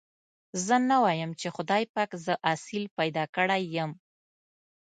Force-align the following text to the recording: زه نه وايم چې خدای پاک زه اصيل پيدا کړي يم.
زه 0.65 0.75
نه 0.89 0.97
وايم 1.03 1.31
چې 1.39 1.47
خدای 1.55 1.83
پاک 1.93 2.11
زه 2.25 2.33
اصيل 2.53 2.83
پيدا 2.97 3.23
کړي 3.35 3.63
يم. 3.77 3.91